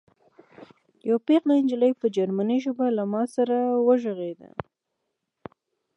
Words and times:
یوه 1.07 1.19
پېغله 1.27 1.53
نجلۍ 1.63 1.91
په 2.01 2.05
جرمني 2.15 2.57
ژبه 2.65 2.85
له 2.97 3.03
ما 3.11 3.23
سره 3.35 3.57
وغږېده 3.87 4.49